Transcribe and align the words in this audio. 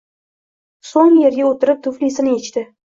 So’ng 0.93 1.21
yerga 1.21 1.47
o’tirib 1.53 1.87
tuflisini 1.91 2.37
yechdi 2.39 2.69